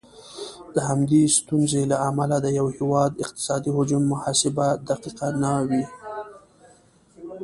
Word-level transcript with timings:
د 0.75 0.77
همدغه 0.89 1.21
ستونزې 1.37 1.81
له 1.91 1.97
امله 2.09 2.37
د 2.41 2.47
یو 2.59 2.67
هیواد 2.77 3.11
اقتصادي 3.23 3.69
حجم 3.77 4.03
محاسبه 4.13 4.67
دقیقه 4.89 5.27
نه 5.41 5.51
وي. 5.67 5.83